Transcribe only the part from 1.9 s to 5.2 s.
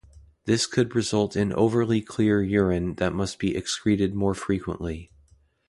clear urine that must be excreted more frequently.